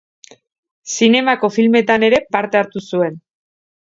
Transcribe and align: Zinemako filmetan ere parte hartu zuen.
Zinemako 0.93 1.51
filmetan 1.57 2.07
ere 2.11 2.21
parte 2.37 2.61
hartu 2.63 2.87
zuen. 2.89 3.25